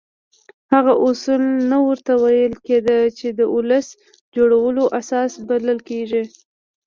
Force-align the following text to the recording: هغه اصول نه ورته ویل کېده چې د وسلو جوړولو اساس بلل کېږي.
هغه 0.73 0.93
اصول 1.07 1.41
نه 1.71 1.77
ورته 1.87 2.11
ویل 2.23 2.53
کېده 2.67 2.99
چې 3.17 3.27
د 3.39 3.41
وسلو 3.53 3.89
جوړولو 4.35 4.83
اساس 4.99 5.31
بلل 5.47 5.79
کېږي. 5.89 6.23